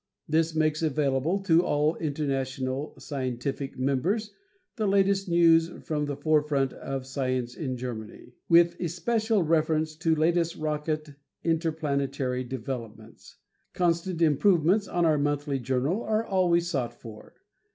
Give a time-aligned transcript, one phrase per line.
[0.27, 4.33] This makes available to all "Internationale Scientific" members
[4.75, 10.55] the latest news from the forefront of science in Germany, with especial reference to latest
[10.55, 11.09] rocket
[11.43, 13.37] interplanetary developments.
[13.73, 17.35] Constant improvements on our monthly journal are always sought for.